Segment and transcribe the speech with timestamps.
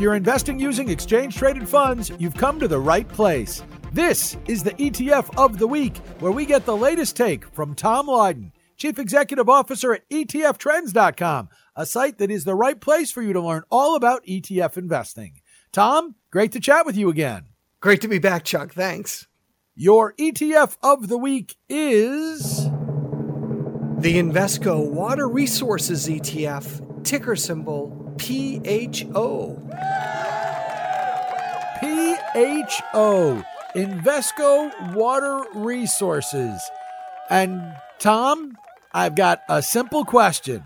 [0.00, 3.62] If you're investing using exchange traded funds, you've come to the right place.
[3.92, 8.06] This is the ETF of the Week, where we get the latest take from Tom
[8.06, 13.34] Lydon, Chief Executive Officer at ETFtrends.com, a site that is the right place for you
[13.34, 15.42] to learn all about ETF investing.
[15.70, 17.44] Tom, great to chat with you again.
[17.80, 18.72] Great to be back, Chuck.
[18.72, 19.26] Thanks.
[19.74, 22.64] Your ETF of the week is.
[23.98, 29.56] The Invesco Water Resources ETF, ticker symbol PHO.
[31.80, 33.42] PHO,
[33.74, 36.60] Invesco Water Resources.
[37.30, 38.58] And Tom,
[38.92, 40.64] I've got a simple question.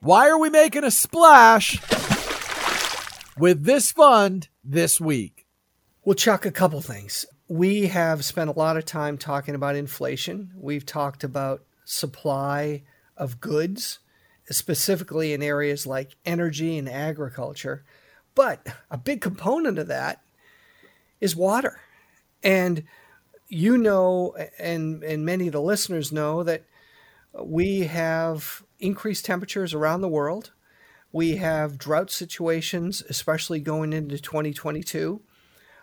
[0.00, 1.80] Why are we making a splash
[3.36, 5.46] with this fund this week?
[6.04, 7.26] Well, Chuck, a couple things.
[7.48, 10.52] We have spent a lot of time talking about inflation.
[10.56, 12.84] We've talked about supply
[13.16, 13.98] of goods,
[14.50, 17.84] specifically in areas like energy and agriculture.
[18.34, 20.22] But a big component of that
[21.20, 21.80] is water.
[22.42, 22.84] And
[23.48, 26.64] you know, and, and many of the listeners know that
[27.38, 30.52] we have increased temperatures around the world.
[31.12, 35.20] We have drought situations, especially going into 2022.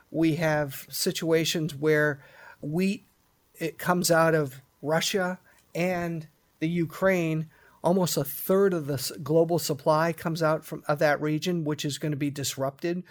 [0.09, 2.23] We have situations where
[2.61, 3.05] wheat
[3.53, 5.37] it comes out of Russia
[5.75, 6.27] and
[6.59, 7.49] the Ukraine.
[7.83, 11.97] Almost a third of the global supply comes out from of that region, which is
[11.97, 13.03] going to be disrupted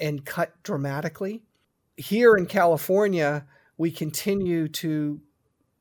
[0.00, 1.42] and cut dramatically.
[1.96, 5.20] Here in California, we continue to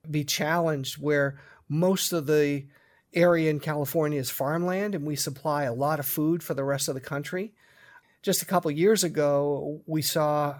[0.09, 2.65] be challenged where most of the
[3.13, 6.87] area in California is farmland and we supply a lot of food for the rest
[6.87, 7.53] of the country.
[8.21, 10.59] Just a couple years ago, we saw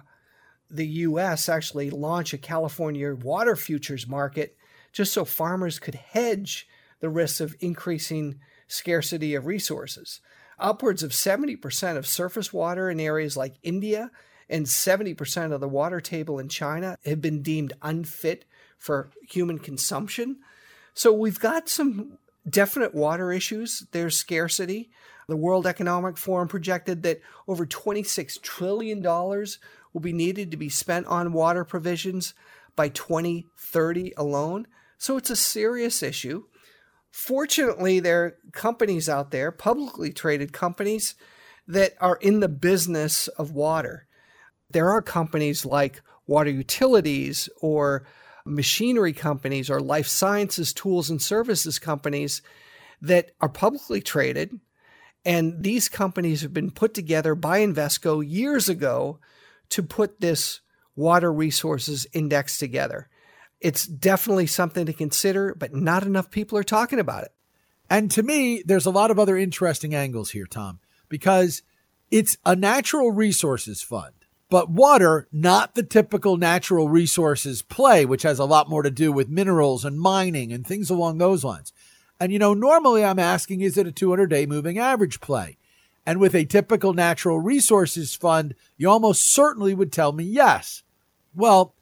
[0.70, 4.56] the US actually launch a California water futures market
[4.92, 6.68] just so farmers could hedge
[7.04, 10.22] the risks of increasing scarcity of resources.
[10.58, 14.10] Upwards of 70% of surface water in areas like India
[14.48, 18.46] and 70% of the water table in China have been deemed unfit
[18.78, 20.38] for human consumption.
[20.94, 22.16] So we've got some
[22.48, 23.86] definite water issues.
[23.92, 24.88] There's scarcity.
[25.28, 31.06] The World Economic Forum projected that over $26 trillion will be needed to be spent
[31.06, 32.32] on water provisions
[32.74, 34.66] by 2030 alone.
[34.96, 36.44] So it's a serious issue.
[37.14, 41.14] Fortunately, there are companies out there, publicly traded companies,
[41.64, 44.08] that are in the business of water.
[44.68, 48.04] There are companies like water utilities or
[48.44, 52.42] machinery companies or life sciences tools and services companies
[53.00, 54.58] that are publicly traded.
[55.24, 59.20] And these companies have been put together by Invesco years ago
[59.68, 60.62] to put this
[60.96, 63.08] water resources index together.
[63.64, 67.32] It's definitely something to consider, but not enough people are talking about it.
[67.88, 71.62] And to me, there's a lot of other interesting angles here, Tom, because
[72.10, 74.12] it's a natural resources fund.
[74.50, 79.10] But water, not the typical natural resources play, which has a lot more to do
[79.10, 81.72] with minerals and mining and things along those lines.
[82.20, 85.56] And, you know, normally I'm asking, is it a 200 day moving average play?
[86.04, 90.82] And with a typical natural resources fund, you almost certainly would tell me yes.
[91.34, 91.73] Well,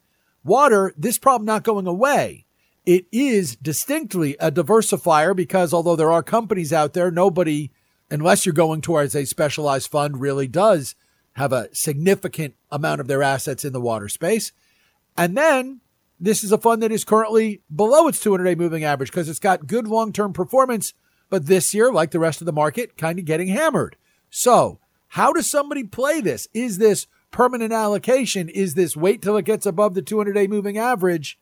[0.43, 2.45] water, this problem not going away.
[2.85, 7.71] It is distinctly a diversifier because although there are companies out there, nobody,
[8.11, 10.95] unless you're going towards a specialized fund, really does
[11.33, 14.51] have a significant amount of their assets in the water space.
[15.17, 15.81] And then
[16.19, 19.39] this is a fund that is currently below its 200 day moving average because it's
[19.39, 20.93] got good long term performance.
[21.29, 23.95] But this year, like the rest of the market, kind of getting hammered.
[24.29, 26.47] So, how does somebody play this?
[26.53, 28.47] Is this permanent allocation?
[28.47, 31.37] Is this wait till it gets above the 200 day moving average?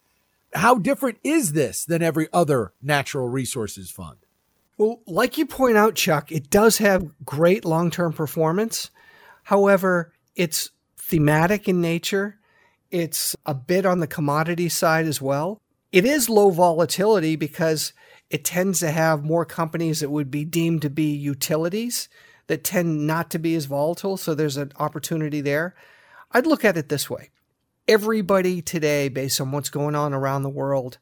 [0.54, 4.18] How different is this than every other natural resources fund?
[4.78, 8.90] Well, like you point out, Chuck, it does have great long term performance.
[9.44, 12.40] However, it's thematic in nature.
[12.90, 15.62] It's a bit on the commodity side as well.
[15.92, 17.94] It is low volatility because
[18.30, 22.10] it tends to have more companies that would be deemed to be utilities
[22.48, 24.18] that tend not to be as volatile.
[24.18, 25.76] So there's an opportunity there.
[26.32, 27.30] I'd look at it this way
[27.88, 30.98] everybody today, based on what's going on around the world,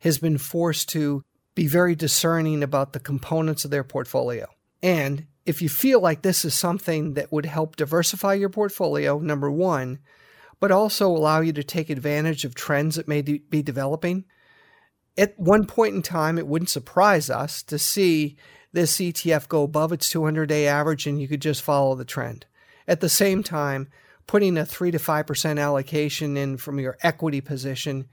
[0.00, 1.24] has been forced to
[1.54, 4.46] be very discerning about the components of their portfolio.
[4.82, 9.50] And if you feel like this is something that would help diversify your portfolio, number
[9.50, 9.98] one,
[10.60, 14.24] but also allow you to take advantage of trends that may be developing,
[15.18, 18.36] at one point in time, it wouldn't surprise us to see
[18.72, 22.46] this ETF go above its 200 day average and you could just follow the trend.
[22.86, 23.88] At the same time,
[24.26, 28.06] putting a 3 to 5% allocation in from your equity position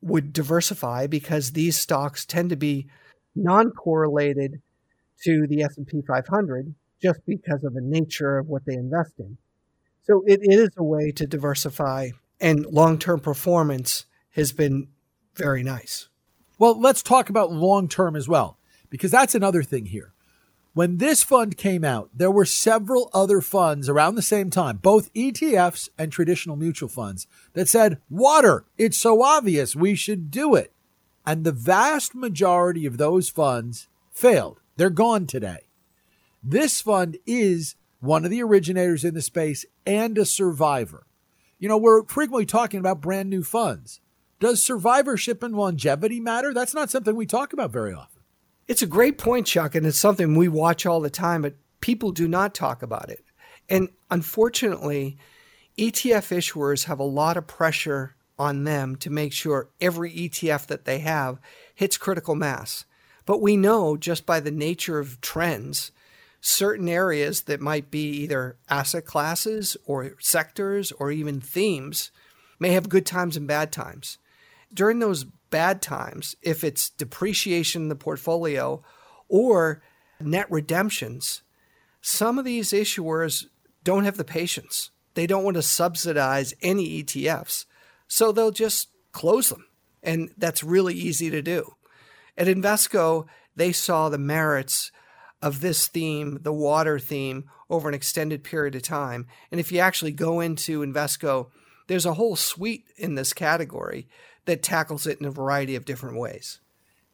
[0.00, 2.88] would diversify because these stocks tend to be
[3.34, 4.60] non correlated
[5.22, 9.36] to the S&P 500 just because of the nature of what they invest in.
[10.02, 14.88] So it, is a way to diversify, and long term performance has been
[15.34, 16.08] very nice.
[16.58, 18.58] Well, let's talk about long term as well,
[18.94, 20.12] because that's another thing here.
[20.72, 25.12] When this fund came out, there were several other funds around the same time, both
[25.14, 30.70] ETFs and traditional mutual funds, that said, Water, it's so obvious, we should do it.
[31.26, 34.60] And the vast majority of those funds failed.
[34.76, 35.64] They're gone today.
[36.40, 41.04] This fund is one of the originators in the space and a survivor.
[41.58, 44.00] You know, we're frequently talking about brand new funds.
[44.38, 46.54] Does survivorship and longevity matter?
[46.54, 48.13] That's not something we talk about very often.
[48.66, 52.12] It's a great point, Chuck, and it's something we watch all the time, but people
[52.12, 53.24] do not talk about it.
[53.68, 55.18] And unfortunately,
[55.76, 60.86] ETF issuers have a lot of pressure on them to make sure every ETF that
[60.86, 61.38] they have
[61.74, 62.84] hits critical mass.
[63.26, 65.92] But we know just by the nature of trends,
[66.40, 72.10] certain areas that might be either asset classes or sectors or even themes
[72.58, 74.18] may have good times and bad times.
[74.72, 78.82] During those bad times, if it's depreciation in the portfolio
[79.28, 79.82] or
[80.20, 81.42] net redemptions,
[82.00, 83.46] some of these issuers
[83.82, 84.90] don't have the patience.
[85.14, 87.66] They don't want to subsidize any ETFs,
[88.08, 89.66] so they'll just close them.
[90.02, 91.74] And that's really easy to do.
[92.36, 93.26] At Invesco,
[93.56, 94.90] they saw the merits
[95.40, 99.26] of this theme, the water theme, over an extended period of time.
[99.50, 101.50] And if you actually go into Invesco,
[101.86, 104.08] there's a whole suite in this category
[104.46, 106.60] that tackles it in a variety of different ways.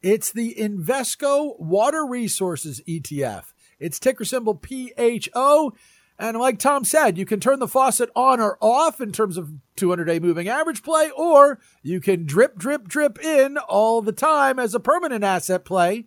[0.01, 3.53] It's the Invesco Water Resources ETF.
[3.79, 5.73] It's ticker symbol PHO.
[6.17, 9.51] And like Tom said, you can turn the faucet on or off in terms of
[9.75, 14.59] 200 day moving average play, or you can drip, drip, drip in all the time
[14.59, 16.05] as a permanent asset play.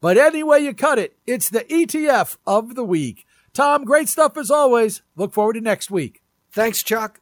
[0.00, 3.26] But anyway you cut it, it's the ETF of the week.
[3.54, 5.02] Tom, great stuff as always.
[5.16, 6.22] Look forward to next week.
[6.58, 7.20] Thanks, Chuck.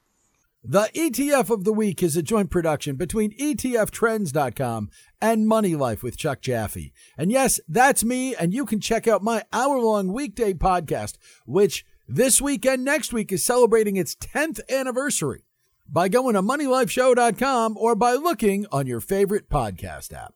[0.65, 4.88] The ETF of the week is a joint production between ETFtrends.com
[5.21, 6.94] and Money Life with Chuck Jaffe.
[7.19, 11.85] And yes, that's me, and you can check out my hour long weekday podcast, which
[12.09, 15.44] this week and next week is celebrating its 10th anniversary
[15.87, 20.33] by going to MoneyLifeShow.com or by looking on your favorite podcast app.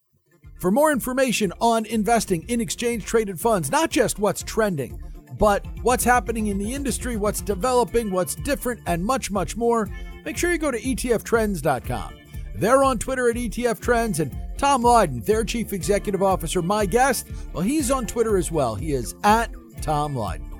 [0.58, 5.02] For more information on investing in exchange traded funds, not just what's trending,
[5.38, 9.88] but what's happening in the industry, what's developing, what's different, and much, much more,
[10.25, 12.15] make sure you go to ETFtrends.com.
[12.55, 17.29] They're on Twitter at ETF Trends, and Tom Lydon, their chief executive officer, my guest,
[17.53, 18.75] well, he's on Twitter as well.
[18.75, 19.50] He is at
[19.81, 20.50] Tom Lydon.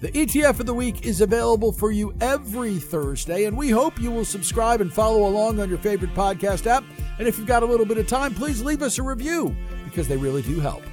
[0.00, 4.12] The ETF of the week is available for you every Thursday, and we hope you
[4.12, 6.84] will subscribe and follow along on your favorite podcast app.
[7.18, 10.06] And if you've got a little bit of time, please leave us a review because
[10.06, 10.84] they really do help.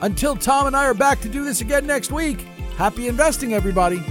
[0.00, 4.02] Until Tom and I are back to do this again next week, happy investing, everybody.